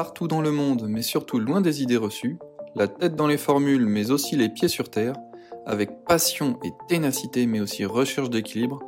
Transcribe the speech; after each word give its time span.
Partout 0.00 0.28
dans 0.28 0.40
le 0.40 0.50
monde, 0.50 0.86
mais 0.88 1.02
surtout 1.02 1.38
loin 1.38 1.60
des 1.60 1.82
idées 1.82 1.98
reçues, 1.98 2.38
la 2.74 2.88
tête 2.88 3.16
dans 3.16 3.26
les 3.26 3.36
formules, 3.36 3.84
mais 3.84 4.10
aussi 4.10 4.34
les 4.34 4.48
pieds 4.48 4.66
sur 4.66 4.88
terre, 4.88 5.12
avec 5.66 6.06
passion 6.08 6.58
et 6.64 6.70
ténacité, 6.88 7.46
mais 7.46 7.60
aussi 7.60 7.84
recherche 7.84 8.30
d'équilibre, 8.30 8.78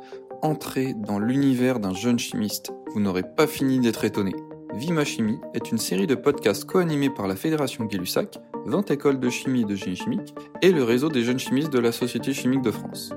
entrez 0.41 0.95
dans 0.95 1.19
l'univers 1.19 1.79
d'un 1.79 1.93
jeune 1.93 2.17
chimiste. 2.17 2.73
Vous 2.95 2.99
n'aurez 2.99 3.21
pas 3.21 3.45
fini 3.45 3.79
d'être 3.79 4.05
étonné. 4.05 4.33
Vima 4.73 5.05
Chimie 5.05 5.37
est 5.53 5.71
une 5.71 5.77
série 5.77 6.07
de 6.07 6.15
podcasts 6.15 6.65
co-animés 6.65 7.11
par 7.11 7.27
la 7.27 7.35
Fédération 7.35 7.85
Gay-Lussac, 7.85 8.39
20 8.65 8.89
écoles 8.89 9.19
de 9.19 9.29
chimie 9.29 9.61
et 9.61 9.65
de 9.65 9.75
génie 9.75 9.95
chimique, 9.95 10.33
et 10.63 10.71
le 10.71 10.83
réseau 10.83 11.09
des 11.09 11.21
jeunes 11.21 11.37
chimistes 11.37 11.71
de 11.71 11.77
la 11.77 11.91
Société 11.91 12.33
chimique 12.33 12.63
de 12.63 12.71
France. 12.71 13.13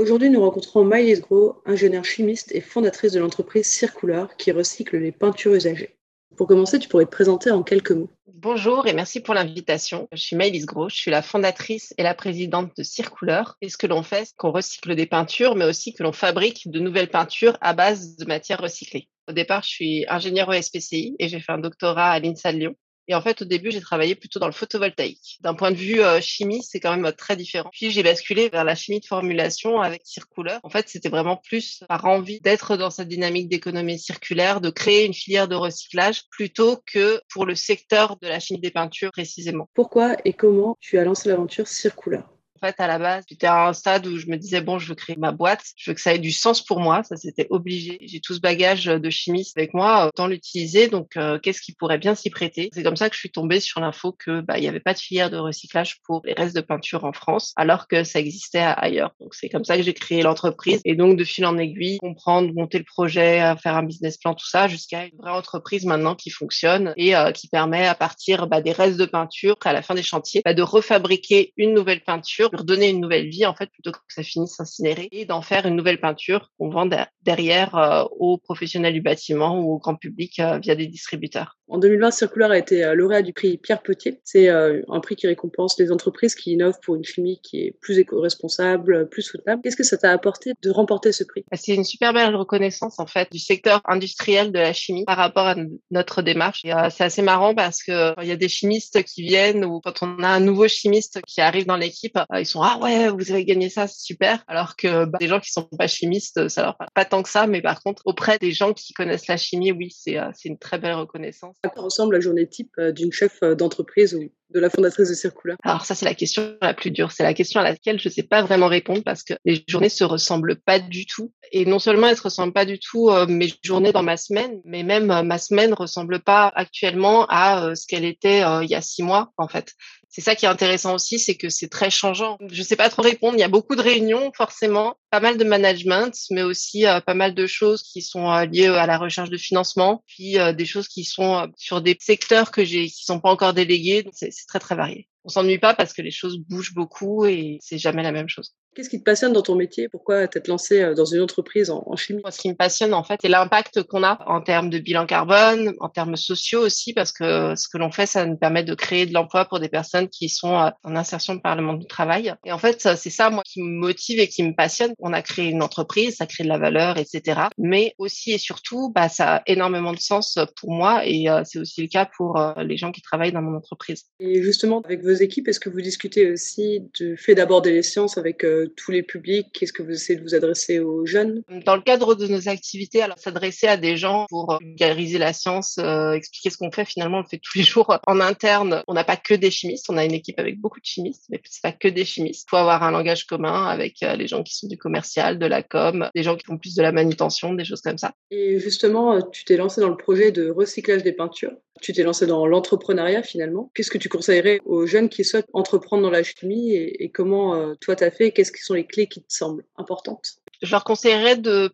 Aujourd'hui, 0.00 0.30
nous 0.30 0.40
rencontrons 0.40 0.82
Maëlys 0.82 1.20
Gros, 1.20 1.60
ingénieure 1.66 2.06
chimiste 2.06 2.52
et 2.52 2.62
fondatrice 2.62 3.12
de 3.12 3.20
l'entreprise 3.20 3.66
Circular 3.66 4.34
qui 4.38 4.50
recycle 4.50 4.96
les 4.96 5.12
peintures 5.12 5.52
usagées. 5.52 5.94
Pour 6.38 6.46
commencer, 6.46 6.78
tu 6.78 6.88
pourrais 6.88 7.04
te 7.04 7.10
présenter 7.10 7.50
en 7.50 7.62
quelques 7.62 7.90
mots. 7.90 8.08
Bonjour 8.32 8.86
et 8.86 8.94
merci 8.94 9.20
pour 9.20 9.34
l'invitation. 9.34 10.08
Je 10.12 10.22
suis 10.22 10.36
Maëlys 10.36 10.64
Gros, 10.64 10.88
je 10.88 10.96
suis 10.96 11.10
la 11.10 11.20
fondatrice 11.20 11.92
et 11.98 12.02
la 12.02 12.14
présidente 12.14 12.74
de 12.78 12.82
Circouleur. 12.82 13.58
Et 13.60 13.68
ce 13.68 13.76
que 13.76 13.86
l'on 13.86 14.02
fait, 14.02 14.24
c'est 14.24 14.36
qu'on 14.38 14.52
recycle 14.52 14.96
des 14.96 15.04
peintures, 15.04 15.54
mais 15.54 15.66
aussi 15.66 15.92
que 15.92 16.02
l'on 16.02 16.12
fabrique 16.12 16.70
de 16.70 16.80
nouvelles 16.80 17.10
peintures 17.10 17.58
à 17.60 17.74
base 17.74 18.16
de 18.16 18.24
matières 18.24 18.62
recyclées. 18.62 19.06
Au 19.28 19.32
départ, 19.32 19.64
je 19.64 19.68
suis 19.68 20.06
ingénieure 20.08 20.48
au 20.48 20.54
SPCI 20.54 21.14
et 21.18 21.28
j'ai 21.28 21.40
fait 21.40 21.52
un 21.52 21.58
doctorat 21.58 22.12
à 22.12 22.18
l'INSA 22.20 22.54
de 22.54 22.58
Lyon. 22.58 22.74
Et 23.10 23.14
en 23.16 23.20
fait, 23.20 23.42
au 23.42 23.44
début, 23.44 23.72
j'ai 23.72 23.80
travaillé 23.80 24.14
plutôt 24.14 24.38
dans 24.38 24.46
le 24.46 24.52
photovoltaïque. 24.52 25.38
D'un 25.40 25.54
point 25.54 25.72
de 25.72 25.76
vue 25.76 26.00
euh, 26.00 26.20
chimie, 26.20 26.62
c'est 26.62 26.78
quand 26.78 26.92
même 26.92 27.06
euh, 27.06 27.10
très 27.10 27.34
différent. 27.34 27.68
Puis 27.72 27.90
j'ai 27.90 28.04
basculé 28.04 28.48
vers 28.48 28.62
la 28.62 28.76
chimie 28.76 29.00
de 29.00 29.04
formulation 29.04 29.80
avec 29.80 30.02
Circouleur. 30.04 30.60
En 30.62 30.70
fait, 30.70 30.88
c'était 30.88 31.08
vraiment 31.08 31.36
plus 31.36 31.82
par 31.88 32.04
envie 32.04 32.40
d'être 32.40 32.76
dans 32.76 32.90
cette 32.90 33.08
dynamique 33.08 33.48
d'économie 33.48 33.98
circulaire, 33.98 34.60
de 34.60 34.70
créer 34.70 35.06
une 35.06 35.14
filière 35.14 35.48
de 35.48 35.56
recyclage 35.56 36.22
plutôt 36.30 36.78
que 36.86 37.20
pour 37.32 37.46
le 37.46 37.56
secteur 37.56 38.16
de 38.22 38.28
la 38.28 38.38
chimie 38.38 38.60
des 38.60 38.70
peintures 38.70 39.10
précisément. 39.10 39.68
Pourquoi 39.74 40.16
et 40.24 40.32
comment 40.32 40.76
tu 40.78 40.96
as 40.96 41.02
lancé 41.02 41.30
l'aventure 41.30 41.66
Circouleur 41.66 42.28
en 42.62 42.66
fait, 42.66 42.76
à 42.78 42.86
la 42.86 42.98
base, 42.98 43.24
j'étais 43.28 43.46
à 43.46 43.68
un 43.68 43.72
stade 43.72 44.06
où 44.06 44.18
je 44.18 44.26
me 44.26 44.36
disais, 44.36 44.60
bon, 44.60 44.78
je 44.78 44.88
veux 44.88 44.94
créer 44.94 45.16
ma 45.16 45.32
boîte, 45.32 45.62
je 45.76 45.90
veux 45.90 45.94
que 45.94 46.00
ça 46.00 46.14
ait 46.14 46.18
du 46.18 46.32
sens 46.32 46.62
pour 46.64 46.80
moi, 46.80 47.02
ça 47.02 47.16
c'était 47.16 47.46
obligé. 47.50 47.98
J'ai 48.02 48.20
tout 48.20 48.34
ce 48.34 48.40
bagage 48.40 48.84
de 48.84 49.10
chimiste 49.10 49.56
avec 49.56 49.72
moi, 49.72 50.08
autant 50.08 50.26
l'utiliser, 50.26 50.88
donc 50.88 51.16
euh, 51.16 51.38
qu'est-ce 51.38 51.60
qui 51.60 51.72
pourrait 51.72 51.98
bien 51.98 52.14
s'y 52.14 52.30
prêter? 52.30 52.70
C'est 52.72 52.82
comme 52.82 52.96
ça 52.96 53.08
que 53.08 53.14
je 53.14 53.20
suis 53.20 53.30
tombée 53.30 53.60
sur 53.60 53.80
l'info 53.80 54.12
que 54.12 54.40
bah, 54.40 54.58
il 54.58 54.62
n'y 54.62 54.68
avait 54.68 54.80
pas 54.80 54.92
de 54.92 54.98
filière 54.98 55.30
de 55.30 55.38
recyclage 55.38 56.00
pour 56.04 56.22
les 56.24 56.34
restes 56.34 56.54
de 56.54 56.60
peinture 56.60 57.04
en 57.04 57.12
France, 57.12 57.52
alors 57.56 57.88
que 57.88 58.04
ça 58.04 58.18
existait 58.18 58.58
ailleurs. 58.58 59.12
Donc 59.20 59.34
c'est 59.34 59.48
comme 59.48 59.64
ça 59.64 59.76
que 59.76 59.82
j'ai 59.82 59.94
créé 59.94 60.22
l'entreprise, 60.22 60.80
et 60.84 60.94
donc 60.94 61.16
de 61.16 61.24
fil 61.24 61.46
en 61.46 61.56
aiguille, 61.56 61.98
comprendre, 61.98 62.52
monter 62.52 62.78
le 62.78 62.84
projet, 62.84 63.54
faire 63.62 63.76
un 63.76 63.84
business 63.84 64.18
plan, 64.18 64.34
tout 64.34 64.48
ça, 64.48 64.68
jusqu'à 64.68 65.04
une 65.04 65.16
vraie 65.18 65.30
entreprise 65.30 65.86
maintenant 65.86 66.14
qui 66.14 66.30
fonctionne 66.30 66.92
et 66.96 67.16
euh, 67.16 67.32
qui 67.32 67.48
permet 67.48 67.86
à 67.86 67.94
partir 67.94 68.46
bah, 68.46 68.60
des 68.60 68.72
restes 68.72 68.98
de 68.98 69.06
peinture, 69.06 69.56
à 69.64 69.72
la 69.72 69.82
fin 69.82 69.94
des 69.94 70.02
chantiers, 70.02 70.42
bah, 70.44 70.54
de 70.54 70.62
refabriquer 70.62 71.52
une 71.56 71.74
nouvelle 71.74 72.02
peinture 72.02 72.49
pour 72.50 72.64
donner 72.64 72.90
une 72.90 73.00
nouvelle 73.00 73.28
vie 73.28 73.46
en 73.46 73.54
fait 73.54 73.70
plutôt 73.70 73.92
que 73.92 73.98
ça 74.08 74.22
finisse 74.22 74.58
incinéré 74.60 75.08
et 75.12 75.24
d'en 75.24 75.42
faire 75.42 75.66
une 75.66 75.76
nouvelle 75.76 76.00
peinture 76.00 76.50
qu'on 76.58 76.70
vend 76.70 76.88
derrière 77.22 77.74
euh, 77.76 78.04
aux 78.18 78.38
professionnels 78.38 78.94
du 78.94 79.00
bâtiment 79.00 79.60
ou 79.60 79.72
au 79.74 79.78
grand 79.78 79.96
public 79.96 80.38
euh, 80.40 80.58
via 80.58 80.74
des 80.74 80.86
distributeurs. 80.86 81.59
En 81.70 81.78
2020, 81.78 82.10
Circular 82.10 82.50
a 82.50 82.58
été 82.58 82.84
euh, 82.84 82.94
lauréat 82.94 83.22
du 83.22 83.32
prix 83.32 83.56
Pierre 83.56 83.82
Potier. 83.82 84.20
C'est 84.24 84.48
un 84.48 85.00
prix 85.00 85.16
qui 85.16 85.26
récompense 85.26 85.78
les 85.78 85.92
entreprises 85.92 86.34
qui 86.34 86.52
innovent 86.52 86.78
pour 86.82 86.96
une 86.96 87.04
chimie 87.04 87.40
qui 87.42 87.60
est 87.60 87.76
plus 87.80 87.98
éco-responsable, 87.98 89.08
plus 89.08 89.22
soutenable. 89.22 89.62
Qu'est-ce 89.62 89.76
que 89.76 89.84
ça 89.84 89.96
t'a 89.96 90.10
apporté 90.10 90.52
de 90.62 90.70
remporter 90.70 91.12
ce 91.12 91.24
prix? 91.24 91.44
Bah, 91.50 91.56
C'est 91.56 91.74
une 91.74 91.84
super 91.84 92.12
belle 92.12 92.34
reconnaissance 92.34 92.98
en 92.98 93.06
fait 93.06 93.30
du 93.30 93.38
secteur 93.38 93.80
industriel 93.84 94.52
de 94.52 94.58
la 94.58 94.72
chimie 94.72 95.04
par 95.04 95.16
rapport 95.16 95.46
à 95.46 95.56
notre 95.90 96.22
démarche. 96.22 96.62
C'est 96.90 97.04
assez 97.04 97.22
marrant 97.22 97.54
parce 97.54 97.82
que 97.82 98.20
il 98.22 98.28
y 98.28 98.32
a 98.32 98.36
des 98.36 98.48
chimistes 98.48 99.02
qui 99.04 99.22
viennent 99.22 99.64
ou 99.64 99.80
quand 99.80 100.02
on 100.02 100.22
a 100.22 100.28
un 100.28 100.40
nouveau 100.40 100.68
chimiste 100.68 101.20
qui 101.26 101.40
arrive 101.40 101.66
dans 101.66 101.76
l'équipe, 101.76 102.18
ils 102.36 102.46
sont 102.46 102.62
ah 102.62 102.78
ouais 102.82 103.08
vous 103.08 103.30
avez 103.30 103.44
gagné 103.44 103.68
ça 103.68 103.86
c'est 103.86 104.00
super 104.00 104.44
alors 104.48 104.76
que 104.76 105.04
bah, 105.04 105.18
des 105.18 105.28
gens 105.28 105.40
qui 105.40 105.50
sont 105.50 105.64
pas 105.64 105.86
chimistes 105.86 106.48
ça 106.48 106.62
leur 106.62 106.76
parle 106.76 106.90
pas 106.94 107.04
tant 107.04 107.22
que 107.22 107.28
ça 107.28 107.46
mais 107.46 107.62
par 107.62 107.82
contre 107.82 108.02
auprès 108.04 108.38
des 108.38 108.52
gens 108.52 108.72
qui 108.72 108.92
connaissent 108.92 109.28
la 109.28 109.36
chimie 109.36 109.72
oui 109.72 109.90
euh, 110.08 110.30
c'est 110.34 110.48
une 110.48 110.58
très 110.58 110.78
belle 110.78 110.94
reconnaissance. 110.94 111.56
À 111.62 111.68
quoi 111.68 111.82
ressemble 111.82 112.14
la 112.14 112.20
journée 112.20 112.48
type 112.48 112.72
euh, 112.78 112.92
d'une 112.92 113.12
chef 113.12 113.42
euh, 113.42 113.54
d'entreprise 113.54 114.14
ou 114.14 114.30
de 114.52 114.60
la 114.60 114.70
fondatrice 114.70 115.08
de 115.08 115.14
Circular 115.14 115.56
Alors 115.64 115.84
ça 115.84 115.94
c'est 115.94 116.04
la 116.04 116.14
question 116.14 116.56
la 116.60 116.74
plus 116.74 116.90
dure, 116.90 117.12
c'est 117.12 117.22
la 117.22 117.34
question 117.34 117.60
à 117.60 117.64
laquelle 117.64 118.00
je 118.00 118.08
sais 118.08 118.22
pas 118.22 118.42
vraiment 118.42 118.68
répondre 118.68 119.02
parce 119.04 119.22
que 119.22 119.34
les 119.44 119.64
journées 119.68 119.88
se 119.88 120.04
ressemblent 120.04 120.56
pas 120.56 120.78
du 120.78 121.06
tout 121.06 121.32
et 121.52 121.64
non 121.64 121.78
seulement 121.78 122.08
elles 122.08 122.16
se 122.16 122.22
ressemblent 122.22 122.52
pas 122.52 122.64
du 122.64 122.78
tout 122.78 123.10
mes 123.28 123.52
journées 123.62 123.92
dans 123.92 124.02
ma 124.02 124.16
semaine, 124.16 124.60
mais 124.64 124.82
même 124.82 125.06
ma 125.06 125.38
semaine 125.38 125.74
ressemble 125.74 126.20
pas 126.20 126.52
actuellement 126.54 127.26
à 127.28 127.74
ce 127.74 127.86
qu'elle 127.86 128.04
était 128.04 128.42
il 128.62 128.70
y 128.70 128.74
a 128.74 128.80
six 128.80 129.02
mois 129.02 129.32
en 129.36 129.48
fait 129.48 129.74
c'est 130.10 130.22
ça 130.22 130.34
qui 130.34 130.44
est 130.44 130.48
intéressant 130.48 130.94
aussi, 130.94 131.20
c'est 131.20 131.36
que 131.36 131.48
c'est 131.48 131.68
très 131.68 131.88
changeant. 131.88 132.36
Je 132.50 132.62
sais 132.64 132.74
pas 132.74 132.90
trop 132.90 133.02
répondre. 133.02 133.36
Il 133.36 133.40
y 133.40 133.44
a 133.44 133.48
beaucoup 133.48 133.76
de 133.76 133.80
réunions, 133.80 134.32
forcément, 134.36 134.96
pas 135.10 135.20
mal 135.20 135.38
de 135.38 135.44
management, 135.44 136.12
mais 136.30 136.42
aussi 136.42 136.84
euh, 136.84 137.00
pas 137.00 137.14
mal 137.14 137.32
de 137.32 137.46
choses 137.46 137.84
qui 137.84 138.02
sont 138.02 138.28
euh, 138.28 138.44
liées 138.44 138.66
à 138.66 138.86
la 138.86 138.98
recherche 138.98 139.30
de 139.30 139.36
financement, 139.36 140.02
puis 140.08 140.36
euh, 140.36 140.52
des 140.52 140.66
choses 140.66 140.88
qui 140.88 141.04
sont 141.04 141.48
sur 141.56 141.80
des 141.80 141.96
secteurs 142.00 142.50
que 142.50 142.64
j'ai, 142.64 142.88
qui 142.88 143.04
sont 143.04 143.20
pas 143.20 143.30
encore 143.30 143.54
délégués. 143.54 144.04
C'est 144.40 144.46
très 144.46 144.58
très 144.58 144.74
varié. 144.74 145.06
On 145.24 145.28
s'ennuie 145.28 145.58
pas 145.58 145.74
parce 145.74 145.92
que 145.92 146.00
les 146.00 146.10
choses 146.10 146.38
bougent 146.38 146.72
beaucoup 146.72 147.26
et 147.26 147.58
c'est 147.60 147.76
jamais 147.76 148.02
la 148.02 148.10
même 148.10 148.28
chose. 148.28 148.54
Qu'est-ce 148.74 148.88
qui 148.88 149.00
te 149.00 149.04
passionne 149.04 149.32
dans 149.32 149.42
ton 149.42 149.56
métier? 149.56 149.88
Pourquoi 149.88 150.28
t'être 150.28 150.46
lancé 150.46 150.80
euh, 150.80 150.94
dans 150.94 151.04
une 151.04 151.20
entreprise 151.20 151.70
en, 151.70 151.96
chimie? 151.96 152.22
Ce 152.30 152.38
qui 152.38 152.48
me 152.48 152.54
passionne, 152.54 152.94
en 152.94 153.02
fait, 153.02 153.18
c'est 153.20 153.28
l'impact 153.28 153.82
qu'on 153.82 154.04
a 154.04 154.22
en 154.28 154.40
termes 154.40 154.70
de 154.70 154.78
bilan 154.78 155.06
carbone, 155.06 155.74
en 155.80 155.88
termes 155.88 156.14
sociaux 156.14 156.60
aussi, 156.60 156.92
parce 156.92 157.10
que 157.10 157.56
ce 157.56 157.68
que 157.68 157.78
l'on 157.78 157.90
fait, 157.90 158.06
ça 158.06 158.24
nous 158.26 158.36
permet 158.36 158.62
de 158.62 158.74
créer 158.74 159.06
de 159.06 159.12
l'emploi 159.12 159.44
pour 159.44 159.58
des 159.58 159.68
personnes 159.68 160.08
qui 160.08 160.28
sont 160.28 160.56
euh, 160.56 160.70
en 160.84 160.94
insertion 160.94 161.40
par 161.40 161.56
le 161.56 161.62
monde 161.62 161.80
du 161.80 161.86
travail. 161.86 162.32
Et 162.44 162.52
en 162.52 162.58
fait, 162.58 162.80
c'est 162.80 163.10
ça, 163.10 163.28
moi, 163.28 163.42
qui 163.44 163.60
me 163.60 163.68
motive 163.68 164.20
et 164.20 164.28
qui 164.28 164.44
me 164.44 164.54
passionne. 164.54 164.92
On 165.00 165.12
a 165.12 165.22
créé 165.22 165.48
une 165.48 165.62
entreprise, 165.62 166.16
ça 166.16 166.26
crée 166.26 166.44
de 166.44 166.48
la 166.48 166.58
valeur, 166.58 166.96
etc. 166.96 167.40
Mais 167.58 167.94
aussi 167.98 168.30
et 168.30 168.38
surtout, 168.38 168.92
bah, 168.94 169.08
ça 169.08 169.36
a 169.36 169.42
énormément 169.46 169.92
de 169.92 169.98
sens 169.98 170.38
pour 170.60 170.70
moi 170.70 171.04
et 171.04 171.28
euh, 171.28 171.42
c'est 171.44 171.58
aussi 171.58 171.82
le 171.82 171.88
cas 171.88 172.08
pour 172.16 172.40
les 172.58 172.76
gens 172.76 172.92
qui 172.92 173.02
travaillent 173.02 173.32
dans 173.32 173.42
mon 173.42 173.56
entreprise. 173.56 174.04
Et 174.20 174.42
justement, 174.42 174.80
avec 174.84 175.02
vos 175.02 175.10
équipes, 175.10 175.48
est-ce 175.48 175.58
que 175.58 175.70
vous 175.70 175.80
discutez 175.80 176.30
aussi 176.30 176.88
du 176.94 177.16
fait 177.16 177.34
d'aborder 177.34 177.72
les 177.72 177.82
sciences 177.82 178.16
avec 178.16 178.44
tous 178.66 178.90
les 178.90 179.02
publics 179.02 179.48
Qu'est-ce 179.52 179.72
que 179.72 179.82
vous 179.82 179.92
essayez 179.92 180.18
de 180.18 180.24
vous 180.24 180.34
adresser 180.34 180.78
aux 180.80 181.06
jeunes? 181.06 181.42
Dans 181.64 181.76
le 181.76 181.82
cadre 181.82 182.14
de 182.14 182.26
nos 182.26 182.48
activités, 182.48 183.02
alors 183.02 183.18
s'adresser 183.18 183.66
à 183.66 183.76
des 183.76 183.96
gens 183.96 184.26
pour 184.28 184.58
vulgariser 184.60 185.18
la 185.18 185.32
science, 185.32 185.78
euh, 185.78 186.12
expliquer 186.12 186.50
ce 186.50 186.56
qu'on 186.56 186.70
fait, 186.70 186.84
finalement, 186.84 187.18
on 187.18 187.22
le 187.22 187.26
fait 187.26 187.40
tous 187.42 187.58
les 187.58 187.64
jours 187.70 187.98
en 188.06 188.20
interne. 188.20 188.82
On 188.88 188.94
n'a 188.94 189.04
pas 189.04 189.16
que 189.16 189.34
des 189.34 189.50
chimistes, 189.50 189.86
on 189.88 189.96
a 189.96 190.04
une 190.04 190.14
équipe 190.14 190.38
avec 190.38 190.58
beaucoup 190.58 190.80
de 190.80 190.84
chimistes, 190.84 191.24
mais 191.30 191.40
c'est 191.44 191.62
pas 191.62 191.72
que 191.72 191.88
des 191.88 192.04
chimistes. 192.04 192.46
Il 192.46 192.50
faut 192.50 192.56
avoir 192.56 192.82
un 192.82 192.90
langage 192.90 193.26
commun 193.26 193.66
avec 193.66 194.02
euh, 194.02 194.16
les 194.16 194.26
gens 194.26 194.42
qui 194.42 194.56
sont 194.56 194.66
du 194.66 194.78
commercial, 194.78 195.38
de 195.38 195.46
la 195.46 195.62
com, 195.62 196.08
des 196.14 196.22
gens 196.22 196.36
qui 196.36 196.46
font 196.46 196.58
plus 196.58 196.74
de 196.74 196.82
la 196.82 196.92
manutention, 196.92 197.54
des 197.54 197.64
choses 197.64 197.82
comme 197.82 197.98
ça. 197.98 198.12
Et 198.30 198.58
justement, 198.58 199.14
euh, 199.14 199.20
tu 199.32 199.44
t'es 199.44 199.56
lancé 199.56 199.80
dans 199.80 199.90
le 199.90 199.96
projet 199.96 200.32
de 200.32 200.50
recyclage 200.50 201.02
des 201.02 201.12
peintures. 201.12 201.52
Tu 201.80 201.92
t'es 201.92 202.02
lancé 202.02 202.26
dans 202.26 202.46
l'entrepreneuriat 202.46 203.22
finalement. 203.22 203.70
Qu'est-ce 203.74 203.90
que 203.90 203.98
tu 203.98 204.08
conseillerais 204.08 204.60
aux 204.66 204.86
jeunes 204.86 205.08
qui 205.08 205.24
souhaitent 205.24 205.48
entreprendre 205.54 206.02
dans 206.02 206.10
la 206.10 206.22
chimie 206.22 206.74
et, 206.74 207.04
et 207.04 207.10
comment 207.10 207.74
toi 207.76 207.96
t'as 207.96 208.10
fait? 208.10 208.32
Qu'est-ce 208.32 208.49
qui 208.52 208.62
sont 208.62 208.74
les 208.74 208.86
clés 208.86 209.06
qui 209.06 209.20
te 209.20 209.32
semblent 209.32 209.64
importantes? 209.76 210.36
Je 210.62 210.70
leur 210.70 210.84
conseillerais 210.84 211.36
de 211.36 211.72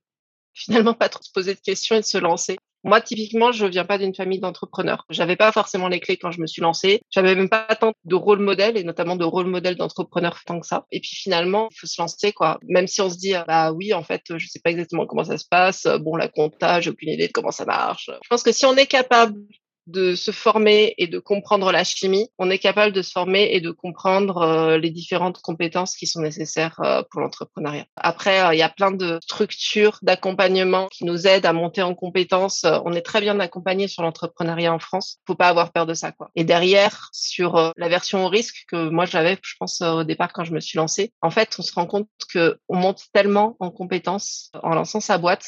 finalement 0.55 0.95
pas 0.95 1.09
trop 1.09 1.23
se 1.23 1.31
poser 1.31 1.55
de 1.55 1.61
questions 1.61 1.97
et 1.97 2.01
de 2.01 2.05
se 2.05 2.19
lancer. 2.19 2.57
Moi, 2.85 3.01
typiquement, 3.01 3.51
je 3.51 3.67
viens 3.67 3.85
pas 3.85 3.99
d'une 3.99 4.15
famille 4.15 4.39
d'entrepreneurs. 4.39 5.07
J'avais 5.11 5.35
pas 5.35 5.51
forcément 5.51 5.89
les 5.89 5.99
clés 5.99 6.17
quand 6.19 6.31
je 6.31 6.41
me 6.41 6.47
suis 6.47 6.63
lancée. 6.63 7.01
J'avais 7.11 7.35
même 7.35 7.49
pas 7.49 7.75
tant 7.75 7.93
de 8.05 8.15
rôle 8.15 8.39
modèle 8.39 8.77
et 8.77 8.85
notamment 8.85 9.17
de 9.17 9.25
rôle 9.25 9.47
modèle 9.47 9.75
d'entrepreneur 9.75 10.39
tant 10.47 10.61
que 10.61 10.67
ça. 10.69 10.87
Et 10.93 11.01
puis 11.01 11.17
finalement, 11.17 11.69
il 11.73 11.81
faut 11.81 11.89
se 11.89 12.01
lancer, 12.01 12.33
quoi. 12.33 12.61
Même 12.63 12.87
si 12.87 13.01
on 13.01 13.11
se 13.11 13.17
dit, 13.17 13.35
bah 13.49 13.73
oui, 13.73 13.93
en 13.93 14.05
fait, 14.05 14.23
je 14.37 14.47
sais 14.47 14.61
pas 14.61 14.71
exactement 14.71 15.05
comment 15.05 15.25
ça 15.25 15.37
se 15.37 15.47
passe. 15.51 15.89
Bon, 16.01 16.15
la 16.15 16.29
compta, 16.29 16.81
j'ai 16.81 16.91
aucune 16.91 17.11
idée 17.11 17.27
de 17.27 17.33
comment 17.33 17.51
ça 17.51 17.65
marche. 17.65 18.09
Je 18.23 18.29
pense 18.29 18.45
que 18.45 18.53
si 18.53 18.67
on 18.67 18.77
est 18.77 18.87
capable 18.87 19.41
de 19.87 20.15
se 20.15 20.31
former 20.31 20.95
et 20.99 21.07
de 21.07 21.19
comprendre 21.19 21.71
la 21.71 21.85
chimie, 21.85 22.29
on 22.39 22.51
est 22.51 22.59
capable 22.59 22.93
de 22.93 23.03
se 23.03 23.13
former 23.13 23.49
et 23.53 23.61
de 23.61 23.71
comprendre 23.71 24.39
euh, 24.39 24.79
les 24.79 24.91
différentes 24.91 25.41
compétences 25.41 25.97
qui 25.97 26.07
sont 26.07 26.21
nécessaires 26.21 26.81
euh, 26.81 27.03
pour 27.11 27.21
l'entrepreneuriat. 27.21 27.87
Après, 27.97 28.45
euh, 28.45 28.55
il 28.55 28.59
y 28.59 28.63
a 28.63 28.69
plein 28.69 28.91
de 28.91 29.19
structures 29.23 29.99
d'accompagnement 30.03 30.89
qui 30.89 31.05
nous 31.05 31.27
aident 31.27 31.47
à 31.47 31.53
monter 31.53 31.83
en 31.83 31.95
compétences. 31.95 32.65
on 32.85 32.93
est 32.93 33.03
très 33.03 33.21
bien 33.21 33.39
accompagné 33.41 33.89
sur 33.89 34.03
l'entrepreneuriat 34.03 34.73
en 34.73 34.79
France. 34.79 35.19
Faut 35.27 35.35
pas 35.35 35.49
avoir 35.49 35.73
peur 35.73 35.87
de 35.87 35.95
ça, 35.95 36.13
quoi. 36.13 36.31
Et 36.35 36.45
derrière, 36.45 37.09
sur 37.13 37.73
la 37.77 37.89
version 37.89 38.25
au 38.25 38.29
risque 38.29 38.65
que 38.69 38.89
moi 38.89 39.05
j'avais, 39.07 39.39
je 39.43 39.55
pense 39.59 39.81
au 39.81 40.05
départ 40.05 40.33
quand 40.33 40.45
je 40.45 40.53
me 40.53 40.61
suis 40.61 40.79
lancée, 40.79 41.13
en 41.23 41.31
fait, 41.31 41.55
on 41.59 41.63
se 41.63 41.73
rend 41.73 41.87
compte 41.87 42.09
que 42.33 42.59
on 42.69 42.77
monte 42.77 43.05
tellement 43.13 43.57
en 43.61 43.71
compétences 43.71 44.51
en 44.63 44.75
lançant 44.75 45.01
sa 45.01 45.19
boîte 45.19 45.47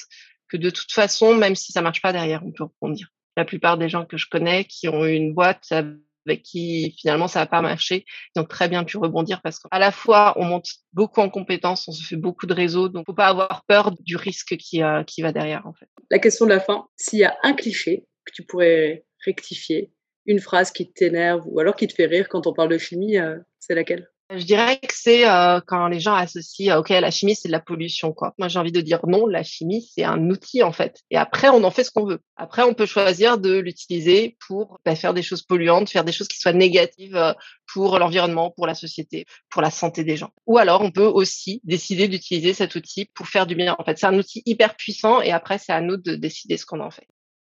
que 0.48 0.56
de 0.56 0.70
toute 0.70 0.92
façon, 0.92 1.34
même 1.34 1.54
si 1.54 1.72
ça 1.72 1.82
marche 1.82 2.02
pas 2.02 2.12
derrière, 2.12 2.42
on 2.44 2.52
peut 2.52 2.64
rebondir 2.64 3.08
la 3.38 3.44
plupart 3.44 3.78
des 3.78 3.88
gens 3.88 4.04
que 4.04 4.16
je 4.16 4.26
connais 4.28 4.64
qui 4.64 4.88
ont 4.88 5.06
eu 5.06 5.14
une 5.14 5.32
boîte 5.32 5.70
avec 5.70 6.42
qui 6.42 6.94
finalement 6.98 7.28
ça 7.28 7.38
n'a 7.38 7.46
pas 7.46 7.62
marché, 7.62 8.04
ils 8.34 8.40
ont 8.40 8.44
très 8.44 8.68
bien 8.68 8.82
pu 8.82 8.98
rebondir 8.98 9.40
parce 9.42 9.60
qu'à 9.60 9.78
la 9.78 9.92
fois 9.92 10.34
on 10.36 10.44
monte 10.44 10.66
beaucoup 10.92 11.20
en 11.20 11.30
compétences, 11.30 11.86
on 11.86 11.92
se 11.92 12.04
fait 12.04 12.16
beaucoup 12.16 12.46
de 12.46 12.52
réseaux, 12.52 12.88
donc 12.88 13.06
faut 13.06 13.14
pas 13.14 13.28
avoir 13.28 13.64
peur 13.66 13.92
du 14.00 14.16
risque 14.16 14.56
qui, 14.56 14.82
euh, 14.82 15.04
qui 15.04 15.22
va 15.22 15.30
derrière 15.32 15.66
en 15.66 15.72
fait. 15.72 15.86
La 16.10 16.18
question 16.18 16.46
de 16.46 16.50
la 16.50 16.60
fin, 16.60 16.86
s'il 16.96 17.20
y 17.20 17.24
a 17.24 17.36
un 17.44 17.54
cliché 17.54 18.06
que 18.24 18.32
tu 18.34 18.42
pourrais 18.42 19.04
rectifier, 19.24 19.92
une 20.26 20.40
phrase 20.40 20.72
qui 20.72 20.92
t'énerve 20.92 21.42
ou 21.46 21.60
alors 21.60 21.76
qui 21.76 21.86
te 21.86 21.94
fait 21.94 22.06
rire 22.06 22.28
quand 22.28 22.46
on 22.48 22.52
parle 22.52 22.70
de 22.70 22.78
chimie, 22.78 23.18
euh, 23.18 23.38
c'est 23.60 23.76
laquelle? 23.76 24.08
Je 24.30 24.44
dirais 24.44 24.78
que 24.78 24.94
c'est 24.94 25.28
euh, 25.28 25.60
quand 25.66 25.88
les 25.88 26.00
gens 26.00 26.14
associent, 26.14 26.74
euh, 26.74 26.80
ok, 26.80 26.90
la 26.90 27.10
chimie 27.10 27.34
c'est 27.34 27.48
de 27.48 27.52
la 27.52 27.60
pollution, 27.60 28.12
quoi. 28.12 28.34
Moi 28.38 28.48
j'ai 28.48 28.58
envie 28.58 28.72
de 28.72 28.80
dire 28.80 29.00
non, 29.06 29.26
la 29.26 29.42
chimie 29.42 29.90
c'est 29.94 30.04
un 30.04 30.28
outil 30.30 30.62
en 30.62 30.72
fait. 30.72 31.02
Et 31.10 31.16
après 31.16 31.48
on 31.48 31.64
en 31.64 31.70
fait 31.70 31.84
ce 31.84 31.90
qu'on 31.90 32.04
veut. 32.04 32.20
Après 32.36 32.62
on 32.62 32.74
peut 32.74 32.86
choisir 32.86 33.38
de 33.38 33.58
l'utiliser 33.58 34.36
pour 34.46 34.80
bah, 34.84 34.96
faire 34.96 35.14
des 35.14 35.22
choses 35.22 35.42
polluantes, 35.42 35.88
faire 35.88 36.04
des 36.04 36.12
choses 36.12 36.28
qui 36.28 36.38
soient 36.38 36.52
négatives 36.52 37.16
euh, 37.16 37.32
pour 37.72 37.98
l'environnement, 37.98 38.50
pour 38.50 38.66
la 38.66 38.74
société, 38.74 39.26
pour 39.50 39.62
la 39.62 39.70
santé 39.70 40.04
des 40.04 40.16
gens. 40.16 40.30
Ou 40.46 40.58
alors 40.58 40.82
on 40.82 40.90
peut 40.90 41.06
aussi 41.06 41.60
décider 41.64 42.08
d'utiliser 42.08 42.52
cet 42.52 42.74
outil 42.74 43.06
pour 43.14 43.28
faire 43.28 43.46
du 43.46 43.54
bien. 43.54 43.76
En 43.78 43.84
fait, 43.84 43.98
c'est 43.98 44.06
un 44.06 44.18
outil 44.18 44.42
hyper 44.46 44.76
puissant 44.76 45.22
et 45.22 45.32
après 45.32 45.58
c'est 45.58 45.72
à 45.72 45.80
nous 45.80 45.96
de 45.96 46.14
décider 46.14 46.56
ce 46.56 46.66
qu'on 46.66 46.80
en 46.80 46.90
fait. 46.90 47.06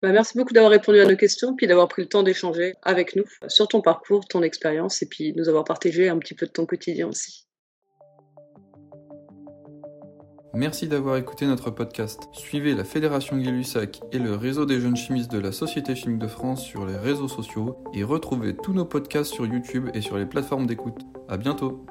Bah, 0.07 0.13
merci 0.13 0.39
beaucoup 0.39 0.53
d'avoir 0.53 0.71
répondu 0.71 1.01
à 1.01 1.05
nos 1.05 1.17
questions, 1.17 1.57
puis 1.57 1.67
d'avoir 1.67 1.89
pris 1.89 2.03
le 2.03 2.09
temps 2.09 2.23
d'échanger 2.23 2.75
avec 2.83 3.17
nous 3.17 3.25
sur 3.49 3.67
ton 3.67 3.81
parcours, 3.81 4.25
ton 4.29 4.41
expérience, 4.45 5.03
et 5.03 5.07
puis 5.07 5.33
nous 5.35 5.49
avoir 5.49 5.65
partagé 5.65 6.09
un 6.09 6.17
petit 6.19 6.35
peu 6.35 6.47
de 6.47 6.53
ton 6.53 6.65
quotidien 6.65 7.09
aussi. 7.09 7.49
Merci 10.55 10.87
d'avoir 10.87 11.17
écouté 11.17 11.45
notre 11.47 11.73
podcast. 11.73 12.29
Suivez 12.31 12.77
la 12.77 12.85
Fédération 12.85 13.37
Gay-Lussac 13.37 14.01
et 14.13 14.21
le 14.21 14.37
réseau 14.37 14.65
des 14.65 14.79
jeunes 14.79 14.97
chimistes 14.97 15.33
de 15.33 15.41
la 15.41 15.51
Société 15.51 15.97
chimique 15.97 16.21
de 16.21 16.29
France 16.29 16.63
sur 16.63 16.87
les 16.87 16.97
réseaux 16.97 17.27
sociaux 17.27 17.83
et 17.93 18.05
retrouvez 18.05 18.55
tous 18.55 18.75
nos 18.75 18.85
podcasts 18.85 19.33
sur 19.33 19.45
YouTube 19.45 19.89
et 19.93 20.03
sur 20.03 20.19
les 20.19 20.27
plateformes 20.27 20.69
d'écoute. 20.69 21.01
À 21.29 21.37
bientôt! 21.37 21.85